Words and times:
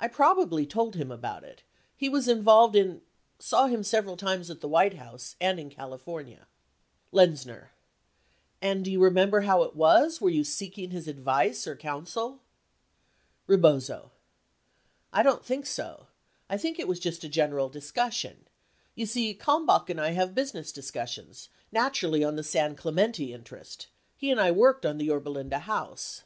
I 0.00 0.08
probably 0.08 0.66
told 0.66 0.96
him 0.96 1.12
about 1.12 1.44
it. 1.44 1.62
He 1.94 2.08
was 2.08 2.26
involved 2.26 2.74
in 2.74 3.02
saw 3.38 3.68
him 3.68 3.84
several 3.84 4.16
times 4.16 4.50
at 4.50 4.60
the 4.60 4.66
White 4.66 4.94
House 4.94 5.36
and 5.40 5.60
in 5.60 5.70
California. 5.70 6.48
Lexzxf.ii. 7.12 7.68
And 8.60 8.84
do 8.84 8.90
you 8.90 9.00
remember 9.00 9.42
how 9.42 9.62
it 9.62 9.76
was, 9.76 10.20
were 10.20 10.30
you 10.30 10.42
seeking 10.42 10.90
his 10.90 11.06
advice 11.06 11.64
or 11.64 11.76
counsel? 11.76 12.40
Eebozo. 13.48 14.10
I 15.12 15.22
don't 15.22 15.44
think 15.44 15.64
so. 15.64 16.08
I 16.50 16.56
think 16.58 16.80
it 16.80 16.88
was 16.88 16.98
just 16.98 17.22
a 17.22 17.28
general 17.28 17.68
dis 17.68 17.92
cussion. 17.92 18.46
You 18.96 19.06
see, 19.06 19.32
Kalmbach 19.32 19.88
and 19.88 20.00
I 20.00 20.10
have 20.10 20.34
business 20.34 20.72
discussions, 20.72 21.50
naturally 21.70 22.24
on 22.24 22.34
the 22.34 22.42
San 22.42 22.74
Clemente 22.74 23.32
interest. 23.32 23.86
He 24.16 24.32
and 24.32 24.40
I 24.40 24.50
worked 24.50 24.84
on 24.84 24.98
the 24.98 25.04
Yorba 25.04 25.28
Linda 25.28 25.60
House 25.60 26.24